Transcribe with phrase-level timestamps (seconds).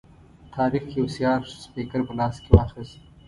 [0.55, 2.99] طارق یو سیار سپیکر په لاس کې واخیست.